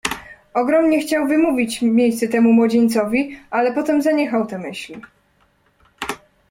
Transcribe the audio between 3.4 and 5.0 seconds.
ale potem zaniechał tę myśl."